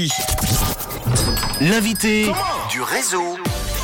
après-midi. 0.00 0.12
L'invité 1.60 2.26
du 2.70 2.80
réseau. 2.80 3.36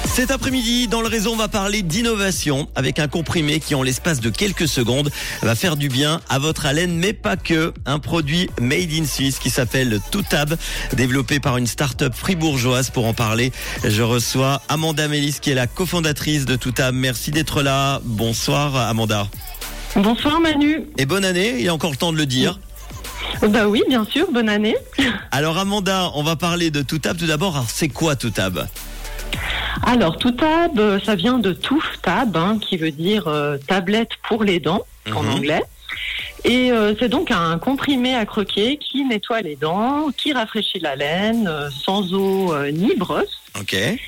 Cet 0.05 0.31
après-midi, 0.31 0.89
dans 0.89 1.03
le 1.03 1.09
réseau, 1.09 1.33
on 1.33 1.37
va 1.37 1.49
parler 1.49 1.83
d'innovation 1.83 2.69
avec 2.75 2.99
un 2.99 3.09
comprimé 3.09 3.61
qui, 3.61 3.75
en 3.75 3.83
l'espace 3.83 4.21
de 4.21 4.31
quelques 4.31 4.67
secondes, 4.67 5.11
va 5.43 5.55
faire 5.55 5.77
du 5.77 5.91
bien 5.91 6.23
à 6.31 6.39
votre 6.39 6.65
haleine, 6.65 6.97
mais 6.97 7.13
pas 7.13 7.37
que. 7.37 7.75
Un 7.85 7.99
produit 7.99 8.49
made 8.59 8.93
in 8.93 9.05
Suisse 9.05 9.39
qui 9.39 9.51
s'appelle 9.51 10.01
Toutab, 10.11 10.57
développé 10.95 11.39
par 11.39 11.59
une 11.59 11.67
start-up 11.67 12.15
fribourgeoise. 12.15 12.89
Pour 12.89 13.05
en 13.07 13.13
parler, 13.13 13.53
je 13.85 14.03
reçois 14.03 14.63
Amanda 14.71 15.07
Mélis, 15.07 15.39
qui 15.41 15.51
est 15.51 15.55
la 15.55 15.67
cofondatrice 15.67 16.47
de 16.47 16.57
Toutab. 16.57 16.95
Merci 16.95 17.31
d'être 17.31 17.63
là. 17.63 18.01
Bonsoir, 18.05 18.75
Amanda. 18.77 19.29
Bonsoir, 19.97 20.41
Manu. 20.41 20.87
Et 20.97 21.05
bonne 21.05 21.27
année. 21.27 21.57
Il 21.59 21.65
y 21.65 21.69
a 21.69 21.75
encore 21.75 21.91
le 21.91 21.97
temps 21.97 22.13
de 22.13 22.19
le 22.19 22.27
dire. 22.27 22.59
Bah 23.51 23.69
oui, 23.69 23.83
bien 23.89 24.05
sûr, 24.05 24.31
bonne 24.33 24.49
année. 24.49 24.77
Alors 25.31 25.57
Amanda, 25.59 26.11
on 26.15 26.23
va 26.23 26.37
parler 26.37 26.71
de 26.71 26.83
Toutab 26.83 27.17
tout 27.17 27.27
d'abord. 27.27 27.55
Alors 27.55 27.71
c'est 27.71 27.89
quoi 27.89 28.17
Toutab? 28.17 28.67
Alors, 29.85 30.17
Toutab, 30.17 30.79
euh, 30.81 30.99
ça 31.05 31.15
vient 31.15 31.39
de 31.39 31.53
Tooth 31.53 31.83
Tab, 32.03 32.37
hein, 32.37 32.59
qui 32.61 32.77
veut 32.77 32.91
dire 32.91 33.29
euh, 33.29 33.57
tablette 33.69 34.11
pour 34.29 34.43
les 34.43 34.59
dents 34.59 34.85
en 35.15 35.23
Mhm. 35.23 35.31
anglais. 35.35 35.63
Et 36.45 36.73
euh, 36.73 36.95
c'est 36.99 37.09
donc 37.09 37.31
un 37.31 37.59
comprimé 37.59 38.15
à 38.15 38.25
croquer 38.25 38.79
qui 38.79 39.05
nettoie 39.05 39.43
les 39.43 39.55
dents, 39.57 40.09
qui 40.17 40.33
rafraîchit 40.33 40.81
la 40.81 40.97
laine, 40.97 41.47
euh, 41.47 41.69
sans 41.71 42.13
eau 42.15 42.55
ni 42.73 42.95
brosse, 42.97 43.43
Ok. 43.61 43.75
et 43.75 43.99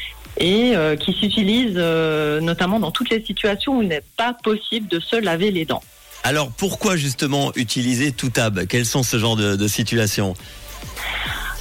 euh, 0.76 0.96
qui 0.96 1.12
s'utilise 1.12 1.74
euh, 1.76 2.40
notamment 2.40 2.80
dans 2.80 2.90
toutes 2.90 3.10
les 3.10 3.22
situations 3.24 3.78
où 3.78 3.82
il 3.82 3.88
n'est 3.88 4.04
pas 4.16 4.32
possible 4.32 4.88
de 4.88 4.98
se 5.00 5.16
laver 5.16 5.50
les 5.50 5.64
dents. 5.64 5.82
Alors 6.24 6.50
pourquoi 6.50 6.96
justement 6.96 7.52
utiliser 7.56 8.12
Toutab? 8.12 8.66
Quelles 8.66 8.86
sont 8.86 9.02
ce 9.02 9.18
genre 9.18 9.36
de, 9.36 9.56
de 9.56 9.68
situations 9.68 10.34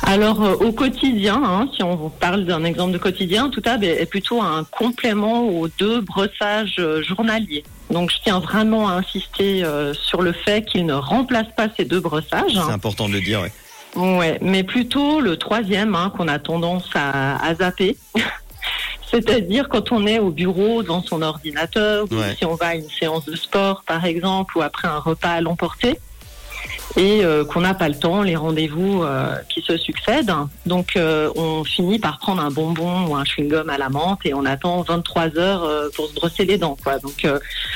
Alors 0.03 0.43
euh, 0.43 0.55
au 0.55 0.71
quotidien, 0.71 1.41
hein, 1.43 1.69
si 1.75 1.83
on 1.83 2.09
parle 2.09 2.45
d'un 2.45 2.63
exemple 2.63 2.91
de 2.91 2.97
quotidien, 2.97 3.49
Toutab 3.49 3.83
est, 3.83 4.01
est 4.01 4.05
plutôt 4.05 4.41
un 4.41 4.63
complément 4.65 5.43
aux 5.47 5.67
deux 5.67 6.01
brossages 6.01 6.75
euh, 6.79 7.01
journaliers. 7.03 7.63
Donc 7.91 8.11
je 8.11 8.17
tiens 8.23 8.39
vraiment 8.39 8.89
à 8.89 8.93
insister 8.93 9.63
euh, 9.63 9.93
sur 9.93 10.21
le 10.21 10.33
fait 10.33 10.63
qu'il 10.65 10.85
ne 10.85 10.93
remplace 10.93 11.47
pas 11.55 11.67
ces 11.77 11.85
deux 11.85 11.99
brossages, 12.01 12.51
C'est 12.53 12.73
important 12.73 13.07
de 13.07 13.13
le 13.13 13.21
dire. 13.21 13.41
ouais. 13.41 13.51
ouais, 14.17 14.37
mais 14.41 14.63
plutôt 14.63 15.21
le 15.21 15.37
troisième 15.37 15.95
hein, 15.95 16.11
qu'on 16.17 16.27
a 16.27 16.39
tendance 16.39 16.89
à, 16.95 17.37
à 17.45 17.55
zapper. 17.55 17.95
C'est-à-dire 19.09 19.69
quand 19.69 19.91
on 19.91 20.05
est 20.05 20.19
au 20.19 20.31
bureau 20.31 20.83
devant 20.83 21.01
son 21.01 21.21
ordinateur, 21.21 22.05
ou 22.11 22.15
si 22.37 22.45
on 22.45 22.55
va 22.55 22.67
à 22.67 22.75
une 22.75 22.89
séance 22.89 23.25
de 23.25 23.35
sport 23.35 23.83
par 23.85 24.05
exemple, 24.05 24.57
ou 24.57 24.61
après 24.61 24.87
un 24.87 24.99
repas 24.99 25.29
à 25.31 25.41
l'emporter, 25.41 25.99
et 26.95 27.23
euh, 27.23 27.45
qu'on 27.45 27.61
n'a 27.61 27.73
pas 27.75 27.89
le 27.89 27.95
temps, 27.95 28.23
les 28.23 28.35
rendez-vous 28.35 29.03
euh, 29.03 29.35
qui 29.49 29.61
se 29.61 29.77
succèdent. 29.77 30.31
Donc 30.65 30.95
euh, 30.95 31.29
on 31.35 31.63
finit 31.63 31.99
par 31.99 32.17
prendre 32.17 32.41
un 32.41 32.49
bonbon 32.49 33.07
ou 33.07 33.15
un 33.15 33.23
chewing-gum 33.23 33.69
à 33.69 33.77
la 33.77 33.89
menthe 33.89 34.19
et 34.25 34.33
on 34.33 34.45
attend 34.45 34.81
23 34.81 35.37
heures 35.37 35.91
pour 35.95 36.07
se 36.07 36.15
brosser 36.15 36.45
les 36.45 36.57
dents. 36.57 36.77
Quoi. 36.81 36.97
Donc 36.99 37.27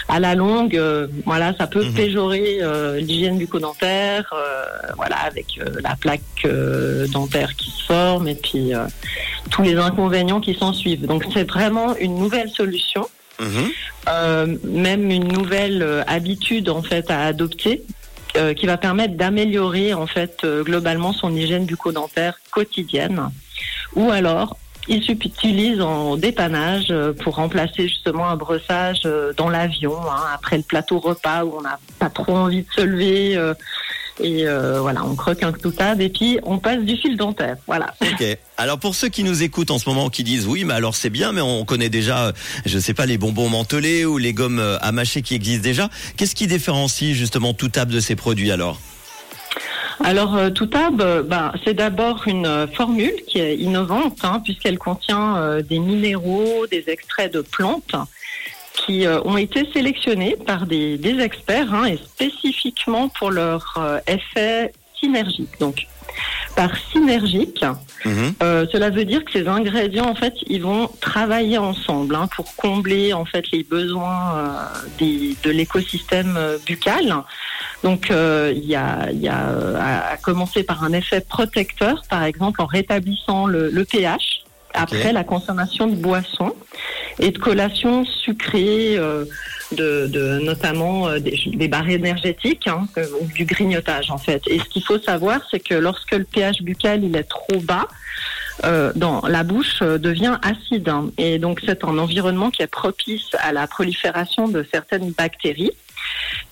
à 0.07 0.19
la 0.19 0.33
longue, 0.33 0.79
voilà, 1.25 1.53
ça 1.57 1.67
peut 1.67 1.85
Mhm. 1.85 1.93
péjorer 1.93 2.59
l'hygiène 2.99 3.37
bucco-dentaire, 3.37 4.33
voilà, 4.95 5.17
avec 5.17 5.59
la 5.83 5.95
plaque 5.95 6.47
dentaire 7.09 7.55
qui 7.55 7.69
se 7.69 7.83
forme 7.83 8.27
et 8.27 8.35
puis 8.35 8.71
tous 9.51 9.61
les 9.61 9.75
inconvénients 9.75 10.39
qui 10.41 10.55
s'en 10.55 10.73
suivent. 10.73 11.05
Donc 11.05 11.25
c'est 11.33 11.47
vraiment 11.47 11.95
une 11.97 12.15
nouvelle 12.15 12.49
solution 12.49 13.07
Mhm. 13.39 13.71
euh, 14.07 14.57
même 14.63 15.09
une 15.09 15.27
nouvelle 15.27 15.81
euh, 15.81 16.03
habitude 16.05 16.69
en 16.69 16.83
fait 16.83 17.09
à 17.09 17.25
adopter 17.25 17.81
euh, 18.37 18.53
qui 18.53 18.67
va 18.67 18.77
permettre 18.77 19.15
d'améliorer 19.15 19.95
en 19.95 20.05
fait 20.05 20.45
globalement 20.45 21.11
son 21.11 21.35
hygiène 21.35 21.65
bucco-dentaire 21.65 22.39
quotidienne 22.51 23.29
ou 23.95 24.11
alors 24.11 24.57
il 24.87 25.01
s'utilise 25.03 25.81
en 25.81 26.17
dépannage 26.17 26.93
pour 27.23 27.35
remplacer 27.35 27.87
justement 27.87 28.27
un 28.29 28.35
brossage 28.35 29.07
dans 29.37 29.49
l'avion 29.49 29.95
hein, 30.09 30.23
après 30.35 30.57
le 30.57 30.63
plateau 30.63 30.99
repas 30.99 31.43
où 31.43 31.55
on 31.57 31.61
n'a 31.61 31.79
pas 31.97 32.09
trop 32.09 32.35
envie 32.35 32.61
de 32.63 32.71
se 32.75 32.81
lever 32.81 33.37
euh, 33.37 33.53
et 34.21 34.47
euh, 34.47 34.79
voilà 34.81 35.03
on 35.05 35.15
croque 35.15 35.43
un 35.43 35.51
toutable 35.51 36.01
et 36.01 36.09
puis 36.09 36.39
on 36.43 36.59
passe 36.59 36.81
du 36.81 36.95
fil 36.95 37.17
dentaire 37.17 37.57
voilà 37.67 37.93
Ok. 38.01 38.37
Alors 38.57 38.77
pour 38.77 38.93
ceux 38.95 39.09
qui 39.09 39.23
nous 39.23 39.43
écoutent 39.43 39.71
en 39.71 39.79
ce 39.79 39.89
moment, 39.89 40.09
qui 40.09 40.23
disent 40.23 40.45
oui, 40.47 40.63
mais 40.65 40.73
alors 40.73 40.95
c'est 40.95 41.09
bien, 41.09 41.31
mais 41.31 41.41
on 41.41 41.65
connaît 41.65 41.89
déjà, 41.89 42.27
euh, 42.27 42.31
je 42.65 42.77
sais 42.77 42.93
pas, 42.93 43.05
les 43.05 43.17
bonbons 43.17 43.49
mentholés 43.49 44.05
ou 44.05 44.17
les 44.17 44.33
gommes 44.33 44.59
euh, 44.59 44.77
à 44.81 44.91
mâcher 44.91 45.21
qui 45.21 45.35
existent 45.35 45.63
déjà. 45.63 45.89
Qu'est-ce 46.17 46.35
qui 46.35 46.47
différencie 46.47 47.15
justement 47.15 47.53
Toutab 47.53 47.89
de 47.89 47.99
ces 47.99 48.15
produits 48.15 48.51
alors? 48.51 48.79
Alors, 50.03 50.35
euh, 50.35 50.49
Toutab, 50.49 50.99
euh, 51.01 51.21
ben, 51.21 51.51
c'est 51.63 51.75
d'abord 51.75 52.23
une 52.25 52.45
euh, 52.45 52.67
formule 52.67 53.13
qui 53.27 53.39
est 53.39 53.55
innovante, 53.57 54.17
hein, 54.23 54.41
puisqu'elle 54.43 54.79
contient 54.79 55.37
euh, 55.37 55.61
des 55.61 55.79
minéraux, 55.79 56.65
des 56.71 56.85
extraits 56.87 57.31
de 57.31 57.41
plantes 57.41 57.95
qui 58.73 59.05
euh, 59.05 59.21
ont 59.23 59.37
été 59.37 59.69
sélectionnés 59.73 60.35
par 60.45 60.65
des, 60.65 60.97
des 60.97 61.19
experts 61.19 61.73
hein, 61.73 61.85
et 61.85 61.97
spécifiquement 61.97 63.09
pour 63.09 63.31
leur 63.31 63.73
euh, 63.77 63.99
effet 64.07 64.73
synergique. 64.99 65.59
Donc, 65.59 65.87
par 66.55 66.71
synergique, 66.91 67.63
Mhm. 68.03 68.33
euh, 68.41 68.65
cela 68.71 68.89
veut 68.89 69.05
dire 69.05 69.23
que 69.23 69.31
ces 69.31 69.47
ingrédients, 69.47 70.07
en 70.09 70.15
fait, 70.15 70.33
ils 70.47 70.63
vont 70.63 70.89
travailler 70.99 71.59
ensemble 71.59 72.15
hein, 72.15 72.27
pour 72.35 72.55
combler 72.55 73.13
en 73.13 73.25
fait 73.25 73.45
les 73.51 73.63
besoins 73.63 74.35
euh, 74.35 74.49
des, 74.97 75.35
de 75.43 75.51
l'écosystème 75.51 76.35
euh, 76.35 76.57
buccal. 76.65 77.15
Donc, 77.83 78.09
euh, 78.09 78.51
il 78.55 78.65
y 78.65 78.75
a, 78.75 79.11
y 79.11 79.27
a 79.27 79.49
euh, 79.49 79.75
à, 79.79 80.13
à 80.13 80.17
commencer 80.17 80.63
par 80.63 80.83
un 80.83 80.93
effet 80.93 81.21
protecteur, 81.21 82.01
par 82.09 82.23
exemple, 82.23 82.59
en 82.61 82.65
rétablissant 82.65 83.45
le, 83.45 83.69
le 83.69 83.85
pH 83.85 84.43
après 84.73 85.13
la 85.13 85.23
consommation 85.23 85.85
de 85.87 85.95
boissons 85.95 86.55
et 87.19 87.31
de 87.31 87.37
collations 87.37 88.05
sucrées, 88.05 88.97
euh, 88.97 89.25
de, 89.75 90.39
notamment 90.43 91.07
euh, 91.07 91.19
des, 91.19 91.67
barres 91.67 91.89
énergétiques 91.89 92.67
hein, 92.67 92.87
ou 93.21 93.25
du 93.33 93.45
grignotage 93.45 94.11
en 94.11 94.17
fait. 94.17 94.41
Et 94.47 94.59
ce 94.59 94.65
qu'il 94.65 94.83
faut 94.83 94.99
savoir, 94.99 95.41
c'est 95.49 95.59
que 95.59 95.75
lorsque 95.75 96.11
le 96.11 96.23
pH 96.23 96.61
buccal 96.61 97.03
il 97.03 97.15
est 97.15 97.23
trop 97.23 97.59
bas, 97.61 97.87
euh, 98.63 98.91
dans 98.95 99.21
la 99.21 99.43
bouche 99.43 99.81
euh, 99.81 99.97
devient 99.97 100.37
acide 100.43 100.87
hein. 100.89 101.09
et 101.17 101.39
donc 101.39 101.61
c'est 101.65 101.83
un 101.83 101.97
environnement 101.97 102.51
qui 102.51 102.61
est 102.61 102.67
propice 102.67 103.29
à 103.39 103.53
la 103.53 103.65
prolifération 103.65 104.47
de 104.47 104.63
certaines 104.71 105.11
bactéries 105.11 105.71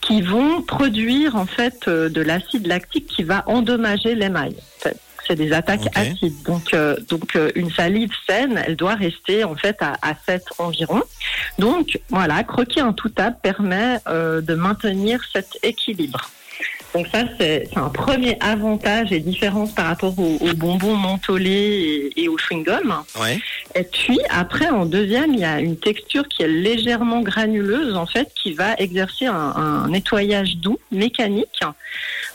qui 0.02 0.22
vont 0.22 0.64
produire 0.64 1.36
en 1.36 1.46
fait 1.46 1.88
de 1.88 2.22
l'acide 2.22 2.66
lactique 2.66 3.06
qui 3.08 3.24
va 3.24 3.44
endommager 3.48 4.16
l'émail. 4.16 4.56
C'est 5.30 5.36
des 5.36 5.54
attaques 5.54 5.96
acides. 5.96 6.42
Donc, 6.42 6.74
euh, 6.74 6.96
donc 7.08 7.36
euh, 7.36 7.52
une 7.54 7.70
salive 7.70 8.10
saine, 8.28 8.60
elle 8.66 8.76
doit 8.76 8.96
rester 8.96 9.44
en 9.44 9.56
fait 9.56 9.78
à, 9.80 9.94
à 10.02 10.16
7 10.26 10.44
environ. 10.58 11.04
Donc 11.60 12.00
voilà, 12.10 12.44
croquer 12.44 12.82
un 12.82 12.94
tout 12.94 13.10
table 13.10 13.36
permet 13.44 14.00
euh, 14.08 14.42
de 14.42 14.56
maintenir 14.56 15.22
cet 15.32 15.60
équilibre. 15.62 16.32
Donc 16.96 17.06
ça, 17.12 17.26
c'est 17.40 17.70
c'est 17.72 17.78
un 17.78 17.90
premier 17.90 18.38
avantage 18.40 19.12
et 19.12 19.20
différence 19.20 19.72
par 19.74 19.86
rapport 19.86 20.18
aux, 20.18 20.38
aux 20.42 20.54
bonbons 20.56 20.96
mentholés 20.96 22.12
et, 22.16 22.24
et 22.24 22.28
aux 22.28 22.38
chewing-gums. 22.38 23.04
Ouais. 23.22 23.40
Et 23.80 23.84
puis 23.84 24.20
après, 24.30 24.68
en 24.70 24.86
deuxième, 24.86 25.34
il 25.34 25.40
y 25.40 25.46
a 25.46 25.62
une 25.62 25.78
texture 25.78 26.28
qui 26.28 26.44
est 26.44 26.50
légèrement 26.50 27.22
granuleuse, 27.22 27.96
en 27.96 28.06
fait, 28.06 28.30
qui 28.36 28.52
va 28.52 28.74
exercer 28.78 29.26
un, 29.26 29.34
un 29.34 29.88
nettoyage 29.88 30.58
doux, 30.58 30.78
mécanique. 30.92 31.62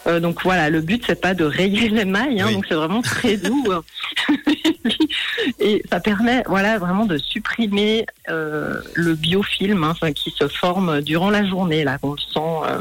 Euh, 0.07 0.21
donc 0.21 0.43
voilà, 0.43 0.71
le 0.71 0.81
but 0.81 1.03
c'est 1.07 1.21
pas 1.21 1.35
de 1.35 1.45
rayer 1.45 1.89
l'émail, 1.91 2.41
hein, 2.41 2.47
Oui. 2.49 2.55
donc 2.55 2.65
c'est 2.67 2.75
vraiment 2.75 3.03
très 3.03 3.37
doux. 3.37 3.67
Et 5.61 5.83
ça 5.91 6.01
permet, 6.01 6.43
voilà, 6.47 6.79
vraiment 6.79 7.05
de 7.05 7.19
supprimer 7.19 8.07
euh, 8.31 8.81
le 8.95 9.15
biofilm 9.15 9.85
hein, 9.85 10.13
qui 10.13 10.31
se 10.31 10.49
forme 10.49 11.03
durant 11.03 11.29
la 11.31 11.45
journée, 11.45 11.85
là, 11.85 11.99
qu'on 11.99 12.17
sent. 12.17 12.25
euh, 12.37 12.81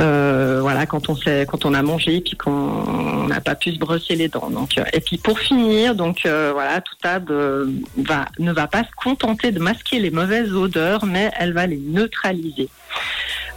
euh, 0.00 0.58
voilà, 0.60 0.86
quand 0.86 1.08
on 1.08 1.16
sait, 1.16 1.46
quand 1.48 1.64
on 1.64 1.74
a 1.74 1.82
mangé 1.82 2.20
puis 2.20 2.36
qu'on 2.36 3.26
n'a 3.28 3.40
pas 3.40 3.54
pu 3.54 3.72
se 3.72 3.78
brosser 3.78 4.14
les 4.14 4.28
dents. 4.28 4.50
Donc, 4.50 4.78
euh, 4.78 4.84
et 4.92 5.00
puis 5.00 5.18
pour 5.18 5.38
finir, 5.38 5.94
donc 5.94 6.24
euh, 6.24 6.50
voilà, 6.52 6.80
tout 6.80 6.94
table 7.02 7.32
euh, 7.32 7.66
va 7.96 8.26
ne 8.38 8.52
va 8.52 8.66
pas 8.66 8.84
se 8.84 8.90
contenter 8.96 9.52
de 9.52 9.60
masquer 9.60 9.98
les 9.98 10.10
mauvaises 10.10 10.52
odeurs, 10.52 11.04
mais 11.04 11.30
elle 11.38 11.52
va 11.52 11.66
les 11.66 11.78
neutraliser. 11.78 12.68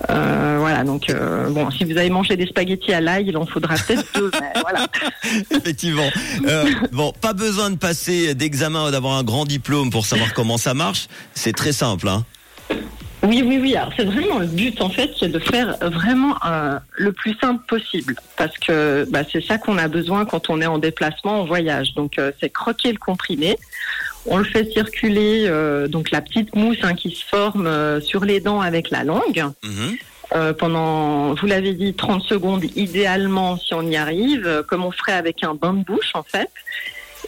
Euh, 0.10 0.58
voilà, 0.60 0.84
donc 0.84 1.10
euh, 1.10 1.50
bon, 1.50 1.72
si 1.72 1.86
vous 1.86 1.98
avez 1.98 2.10
mangé 2.10 2.36
des 2.36 2.46
spaghettis 2.46 2.94
à 2.94 3.00
l'ail, 3.00 3.28
il 3.28 3.38
en 3.38 3.46
faudra 3.46 3.76
peut-être 3.76 4.06
deux. 4.14 4.30
Mais 4.42 4.62
voilà. 4.62 4.88
Effectivement. 5.52 6.10
Euh, 6.48 6.66
bon, 6.92 7.14
pas 7.22 7.34
besoin 7.34 7.70
de 7.72 7.78
passer 7.78 8.36
d'examen 8.36 8.88
ou 8.88 8.92
d'avoir 8.92 9.14
un 9.14 9.24
grand 9.24 9.46
diplôme 9.46 9.90
pour 9.90 10.06
savoir 10.06 10.34
comment 10.34 10.58
ça 10.58 10.74
marche. 10.74 11.08
C'est 11.34 11.54
très 11.54 11.72
simple. 11.72 12.10
Hein. 12.10 12.26
Oui, 13.26 13.44
oui, 13.46 13.58
oui. 13.62 13.76
Alors 13.76 13.92
c'est 13.98 14.06
vraiment 14.06 14.40
le 14.40 14.46
but 14.46 14.82
en 14.82 14.90
fait, 14.90 15.12
c'est 15.20 15.30
de 15.30 15.40
faire 15.40 15.78
vraiment 15.82 16.36
euh, 16.46 16.80
le 16.92 17.12
plus 17.12 17.36
simple 17.42 17.64
possible, 17.68 18.16
parce 18.38 18.58
que 18.58 19.06
bah, 19.10 19.22
c'est 19.32 19.44
ça 19.44 19.58
qu'on 19.58 19.78
a 19.78 19.88
besoin 19.88 20.26
quand 20.26 20.50
on 20.50 20.62
est 20.62 20.66
en 20.66 20.78
déplacement, 20.78 21.42
en 21.42 21.46
voyage. 21.46 21.94
Donc 21.96 22.20
euh, 22.20 22.32
c'est 22.40 22.50
croquer 22.50 22.92
le 22.92 22.98
comprimé. 22.98 23.58
On 24.28 24.38
le 24.38 24.44
fait 24.44 24.72
circuler, 24.72 25.46
euh, 25.48 25.88
donc 25.88 26.10
la 26.12 26.22
petite 26.22 26.56
mousse 26.56 26.80
hein, 26.82 26.96
qui 26.96 27.12
se 27.12 27.24
forme 27.26 28.02
sur 28.02 28.26
les 28.26 28.40
dents 28.40 28.62
avec 28.62 28.90
la 28.90 29.04
langue. 29.04 29.46
Mhm. 29.64 29.98
euh, 30.34 30.54
pendant, 30.54 31.36
vous 31.36 31.46
l'avez 31.46 31.74
dit, 31.74 31.94
30 31.94 32.24
secondes 32.24 32.64
idéalement 32.76 33.58
si 33.58 33.74
on 33.74 33.84
y 33.84 33.96
arrive, 33.96 34.46
euh, 34.46 34.64
comme 34.64 34.84
on 34.84 34.92
ferait 34.92 35.14
avec 35.14 35.44
un 35.44 35.54
bain 35.54 35.74
de 35.74 35.84
bouche 35.84 36.12
en 36.16 36.24
fait. 36.24 36.50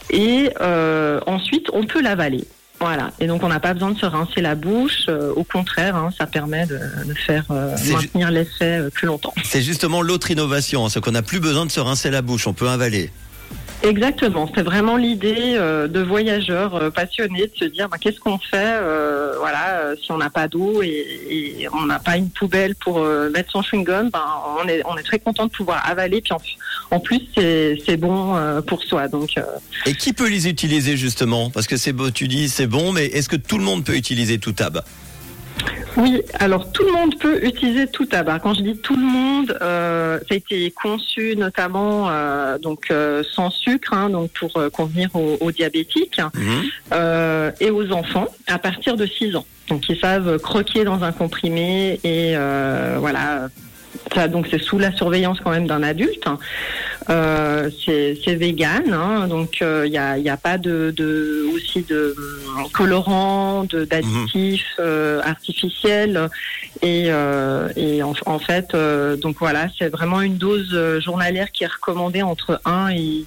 Et 0.09 0.49
euh, 0.61 1.19
ensuite, 1.27 1.69
on 1.73 1.83
peut 1.83 2.01
l'avaler. 2.01 2.45
Voilà. 2.79 3.11
Et 3.19 3.27
donc, 3.27 3.43
on 3.43 3.47
n'a 3.47 3.59
pas 3.59 3.73
besoin 3.73 3.91
de 3.91 3.97
se 3.97 4.05
rincer 4.05 4.41
la 4.41 4.55
bouche. 4.55 5.05
Euh, 5.09 5.33
au 5.35 5.43
contraire, 5.43 5.95
hein, 5.95 6.09
ça 6.17 6.27
permet 6.27 6.65
de, 6.65 6.79
de 7.05 7.13
faire 7.13 7.45
euh, 7.49 7.73
C'est 7.75 7.93
maintenir 7.93 8.31
l'effet 8.31 8.79
euh, 8.79 8.89
plus 8.89 9.07
longtemps. 9.07 9.33
C'est 9.43 9.61
justement 9.61 10.01
l'autre 10.01 10.29
innovation, 10.29 10.85
hein, 10.85 10.89
ce 10.89 10.99
qu'on 10.99 11.11
n'a 11.11 11.23
plus 11.23 11.39
besoin 11.39 11.65
de 11.65 11.71
se 11.71 11.79
rincer 11.79 12.11
la 12.11 12.21
bouche, 12.21 12.45
on 12.47 12.53
peut 12.53 12.69
avaler. 12.69 13.11
Exactement, 13.83 14.49
c'est 14.55 14.63
vraiment 14.63 14.97
l'idée 14.97 15.53
euh, 15.55 15.87
de 15.87 15.99
voyageurs 15.99 16.91
passionnés 16.91 17.45
de 17.45 17.55
se 17.55 17.65
dire 17.65 17.87
bah, 17.87 17.97
qu'est-ce 18.01 18.19
qu'on 18.19 18.39
fait 18.39 18.79
voilà 19.37 19.93
si 20.01 20.11
on 20.11 20.17
n'a 20.17 20.31
pas 20.31 20.47
d'eau 20.47 20.81
et, 20.81 20.87
et 21.29 21.67
on 21.71 21.85
n'a 21.85 21.99
pas 21.99 22.17
une 22.17 22.31
poubelle 22.31 22.73
pour 22.73 23.05
mettre 23.31 23.51
son 23.51 23.61
chewing 23.61 23.83
gum 23.83 24.09
ben, 24.09 24.25
on 24.59 24.67
est 24.67 24.81
on 24.85 24.97
est 24.97 25.03
très 25.03 25.19
content 25.19 25.45
de 25.45 25.51
pouvoir 25.51 25.87
avaler 25.87 26.21
puis 26.21 26.33
en, 26.33 26.39
en 26.91 26.99
plus 26.99 27.21
c'est 27.35 27.97
bon 27.97 28.35
euh, 28.35 28.61
pour 28.61 28.81
soi 28.83 29.07
donc 29.07 29.31
euh, 29.37 29.43
Et 29.85 29.93
qui 29.93 30.13
peut 30.13 30.29
les 30.29 30.47
utiliser 30.47 30.97
justement? 30.97 31.49
Parce 31.49 31.67
que 31.67 31.77
c'est 31.77 31.93
beau, 31.93 32.11
tu 32.11 32.27
dis 32.27 32.49
c'est 32.49 32.67
bon, 32.67 32.91
mais 32.93 33.05
est-ce 33.07 33.29
que 33.29 33.35
tout 33.35 33.57
le 33.57 33.63
monde 33.63 33.83
peut 33.83 33.95
utiliser 33.95 34.37
tout 34.39 34.53
tab 34.53 34.81
Oui, 35.97 36.21
alors 36.35 36.71
tout 36.71 36.83
le 36.83 36.91
monde 36.91 37.17
peut 37.19 37.43
utiliser 37.43 37.87
tout 37.87 38.05
tabac. 38.05 38.39
Quand 38.39 38.53
je 38.53 38.61
dis 38.61 38.77
tout 38.77 38.95
le 38.95 39.03
monde, 39.03 39.57
euh, 39.61 40.19
ça 40.19 40.35
a 40.35 40.35
été 40.35 40.71
conçu 40.71 41.35
notamment 41.35 42.09
euh, 42.09 42.57
donc 42.59 42.85
euh, 42.91 43.23
sans 43.33 43.49
sucre, 43.49 43.93
hein, 43.93 44.09
donc 44.09 44.31
pour 44.31 44.53
convenir 44.71 45.09
aux, 45.15 45.37
aux 45.41 45.51
diabétiques 45.51 46.21
Mhm. 46.35 47.51
et 47.59 47.69
aux 47.71 47.91
enfants 47.91 48.27
à 48.47 48.59
partir 48.59 48.95
de 48.95 49.05
6 49.05 49.35
ans. 49.35 49.45
Donc 49.69 49.89
ils 49.89 49.99
savent 49.99 50.37
croquer 50.39 50.83
dans 50.83 51.03
un 51.03 51.11
comprimé 51.11 51.99
et 52.03 52.35
voilà. 52.99 53.49
Ça, 54.13 54.27
donc 54.27 54.47
c'est 54.49 54.61
sous 54.61 54.79
la 54.79 54.91
surveillance 54.91 55.39
quand 55.41 55.51
même 55.51 55.67
d'un 55.67 55.83
adulte. 55.83 56.25
Euh, 57.09 57.69
c'est 57.85 58.35
vegan, 58.35 58.91
hein, 58.91 59.27
donc 59.27 59.59
il 59.61 59.89
n'y 59.89 59.97
a, 59.97 60.17
y 60.17 60.29
a 60.29 60.37
pas 60.37 60.57
de, 60.57 60.93
de 60.95 61.45
aussi 61.53 61.83
de 61.83 62.15
hum, 62.17 62.69
colorants, 62.71 63.63
de 63.63 63.85
d'additifs 63.85 64.75
euh, 64.79 65.21
artificiels. 65.23 66.29
Et, 66.81 67.05
euh, 67.07 67.69
et 67.75 68.03
en, 68.03 68.13
en 68.25 68.39
fait 68.39 68.75
euh, 68.75 69.15
donc 69.15 69.37
voilà 69.39 69.67
c'est 69.79 69.89
vraiment 69.89 70.21
une 70.21 70.37
dose 70.37 70.69
euh, 70.73 70.99
journalière 70.99 71.51
qui 71.51 71.63
est 71.63 71.71
recommandée 71.71 72.21
entre 72.21 72.61
1 72.65 72.89
et 72.89 73.25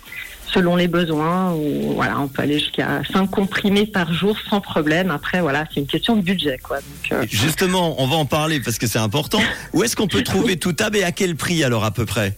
selon 0.53 0.77
les 0.77 0.89
besoins 0.89 1.53
ou 1.53 1.95
voilà 1.95 2.21
on 2.21 2.29
peut 2.29 2.43
aller 2.43 2.59
jusqu'à 2.59 3.03
5 3.13 3.31
comprimés 3.31 3.87
par 3.87 4.13
jour 4.13 4.37
sans 4.49 4.61
problème 4.61 5.11
après 5.11 5.41
voilà 5.41 5.65
c'est 5.73 5.81
une 5.81 5.87
question 5.87 6.17
de 6.17 6.23
budget 6.23 6.59
quoi 6.59 6.79
donc 6.79 7.13
euh, 7.13 7.27
Justement, 7.29 8.01
on 8.03 8.07
va 8.07 8.17
en 8.17 8.27
parler 8.27 8.61
parce 8.61 8.79
que 8.79 8.87
c'est 8.87 8.99
important. 8.99 9.41
Où 9.73 9.83
est-ce 9.83 9.97
qu'on 9.97 10.09
peut 10.09 10.23
trouver 10.23 10.57
tout 10.57 10.73
tab 10.73 10.97
et 10.97 11.05
à 11.05 11.13
quel 11.13 11.37
prix 11.37 11.63
alors 11.65 11.85
à 11.85 11.91
peu 11.91 12.07
près? 12.07 12.37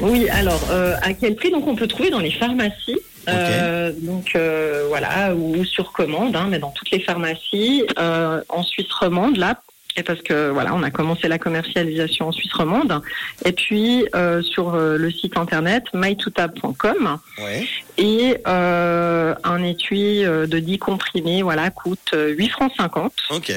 Oui, 0.00 0.28
alors 0.28 0.60
euh, 0.70 0.96
à 1.02 1.12
quel 1.14 1.34
prix? 1.34 1.50
Donc 1.50 1.66
on 1.66 1.74
peut 1.74 1.86
trouver 1.86 2.10
dans 2.10 2.20
les 2.20 2.30
pharmacies. 2.30 2.96
Euh, 3.28 3.92
donc 4.00 4.32
euh, 4.34 4.86
voilà, 4.88 5.34
ou 5.34 5.64
sur 5.64 5.92
commande, 5.92 6.34
hein, 6.34 6.46
mais 6.48 6.58
dans 6.58 6.70
toutes 6.70 6.90
les 6.90 7.00
pharmacies 7.00 7.84
euh, 7.98 8.40
en 8.48 8.62
Suisse 8.62 8.90
romande 9.00 9.36
là. 9.36 9.60
Parce 10.02 10.20
que 10.22 10.50
voilà, 10.50 10.74
on 10.74 10.82
a 10.82 10.90
commencé 10.90 11.28
la 11.28 11.38
commercialisation 11.38 12.28
en 12.28 12.32
Suisse 12.32 12.52
romande. 12.52 13.00
Et 13.44 13.52
puis 13.52 14.06
euh, 14.14 14.42
sur 14.42 14.74
euh, 14.74 14.96
le 14.96 15.10
site 15.10 15.36
internet 15.36 15.84
mytoutab.com 15.94 17.18
Ouais. 17.38 17.66
et 17.96 18.36
euh, 18.46 19.34
un 19.44 19.62
étui 19.62 20.22
de 20.22 20.58
10 20.58 20.78
comprimés 20.78 21.42
voilà 21.42 21.70
coûte 21.70 22.10
euh, 22.14 22.30
8 22.30 22.48
francs 22.48 22.72
50 22.76 23.12
Ok. 23.30 23.52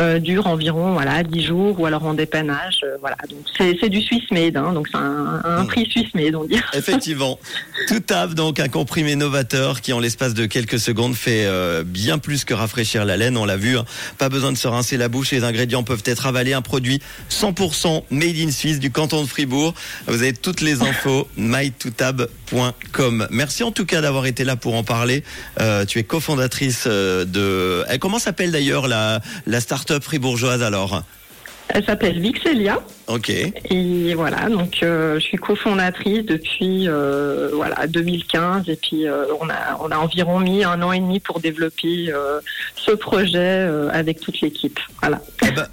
Euh, 0.00 0.18
dure 0.18 0.46
environ 0.46 0.92
voilà 0.94 1.22
10 1.22 1.42
jours 1.44 1.78
ou 1.80 1.86
alors 1.86 2.04
en 2.04 2.14
dépannage 2.14 2.80
euh, 2.84 2.96
voilà 3.00 3.16
donc 3.28 3.40
c'est 3.56 3.88
du 3.88 4.00
Swiss 4.00 4.22
made 4.30 4.56
hein, 4.56 4.72
donc 4.72 4.88
c'est 4.90 4.96
un, 4.96 5.40
un 5.44 5.64
Mm. 5.64 5.66
prix 5.66 5.88
Swiss 5.90 6.14
made 6.14 6.34
on 6.34 6.44
dit 6.44 6.56
Effectivement. 6.72 7.38
Tout 7.88 8.00
tab, 8.00 8.34
donc 8.34 8.58
un 8.60 8.68
comprimé 8.68 9.16
novateur 9.16 9.80
qui 9.80 9.92
en 9.92 9.98
l'espace 10.00 10.34
de 10.34 10.46
quelques 10.46 10.78
secondes 10.78 11.14
fait 11.14 11.44
euh, 11.46 11.82
bien 11.84 12.18
plus 12.18 12.44
que 12.44 12.54
rafraîchir 12.54 13.04
la 13.04 13.16
laine, 13.16 13.36
on 13.36 13.44
l'a 13.44 13.56
vu. 13.56 13.76
hein. 13.76 13.84
Pas 14.18 14.28
besoin 14.28 14.50
de 14.52 14.56
se 14.56 14.66
rincer 14.68 14.96
la 14.96 15.08
bouche, 15.08 15.30
les 15.32 15.44
ingrédients 15.44 15.82
peuvent 15.82 16.02
être 16.06 16.26
avalés. 16.26 16.52
Un 16.54 16.62
produit 16.62 17.00
100% 17.30 18.04
made 18.10 18.36
in 18.38 18.50
Suisse 18.50 18.78
du 18.80 18.90
canton 18.90 19.22
de 19.22 19.26
Fribourg. 19.28 19.74
Vous 20.06 20.22
avez 20.22 20.32
toutes 20.32 20.60
les 20.60 20.82
infos, 20.82 21.28
mytoutab.com. 21.36 23.26
Merci 23.30 23.62
en 23.64 23.72
tout 23.72 23.84
cas 23.86 24.00
d'avoir 24.00 24.26
été 24.26 24.44
là 24.44 24.56
pour 24.56 24.74
en 24.74 24.84
parler. 24.84 25.24
Tu 25.88 25.98
es 25.98 26.04
cofondatrice 26.04 26.86
de... 26.86 27.84
Eh, 27.92 27.98
comment 27.98 28.18
s'appelle 28.18 28.50
d'ailleurs 28.52 28.88
la, 28.88 29.20
la 29.46 29.60
start-up 29.82 30.04
fribourgeoise 30.04 30.62
alors 30.62 31.02
elle 31.68 31.84
s'appelle 31.84 32.20
Vixelia. 32.20 32.80
Ok. 33.06 33.30
et 33.30 34.14
voilà 34.14 34.48
donc 34.48 34.82
euh, 34.82 35.14
je 35.14 35.20
suis 35.20 35.38
cofondatrice 35.38 36.24
depuis 36.24 36.86
euh, 36.86 37.50
voilà 37.54 37.86
2015 37.86 38.68
et 38.68 38.76
puis 38.76 39.06
euh, 39.06 39.24
on 39.40 39.48
a 39.48 39.78
on 39.80 39.90
a 39.90 39.96
environ 39.96 40.38
mis 40.38 40.64
un 40.64 40.82
an 40.82 40.92
et 40.92 41.00
demi 41.00 41.18
pour 41.18 41.40
développer 41.40 42.12
ce 42.76 42.92
projet 42.92 43.68
avec 43.92 44.20
toute 44.20 44.40
l'équipe. 44.40 44.78
Voilà. 45.00 45.20
Eh 45.46 45.50
ben, 45.50 45.66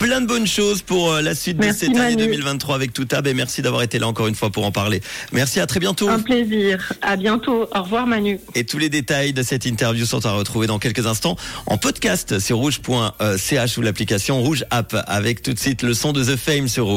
plein 0.00 0.22
de 0.22 0.26
bonnes 0.26 0.46
choses 0.46 0.80
pour 0.80 1.12
euh, 1.12 1.20
la 1.20 1.34
suite 1.34 1.58
Merci, 1.60 1.88
de 1.88 1.94
cette 1.94 2.02
année 2.02 2.16
Manu. 2.16 2.32
2023 2.32 2.74
avec 2.74 2.94
Toutab 2.94 3.26
et 3.26 3.34
merci 3.34 3.60
d'avoir 3.60 3.82
été 3.82 3.98
là 3.98 4.08
encore 4.08 4.28
une 4.28 4.34
fois 4.34 4.48
pour 4.48 4.64
en 4.64 4.72
parler. 4.72 5.02
Merci, 5.30 5.60
à 5.60 5.66
très 5.66 5.78
bientôt. 5.78 6.08
un 6.08 6.20
plaisir 6.20 6.92
à 7.02 7.16
bientôt 7.16 7.68
au 7.70 7.82
revoir 7.82 8.06
Manu 8.06 8.40
Et 8.54 8.64
tous 8.64 8.78
les 8.78 8.88
détails 8.88 9.34
de 9.34 9.42
cette 9.42 9.66
interview 9.66 10.06
sont 10.06 10.24
à 10.24 10.32
retrouver 10.32 10.66
dans 10.66 10.78
quelques 10.78 11.06
instants 11.06 11.36
en 11.66 11.76
podcast 11.76 12.38
sur 12.38 12.56
rouge.ch 12.56 13.78
ou 13.78 13.82
l'application 13.82 14.40
Rouge 14.40 14.64
App 14.70 14.96
avec 15.06 15.42
tout 15.42 15.52
de 15.52 15.58
suite 15.58 15.82
le 15.82 15.92
son 15.92 16.14
de 16.14 16.24
The 16.24 16.36
Fame 16.36 16.66
sur 16.66 16.86
Rouge. 16.86 16.88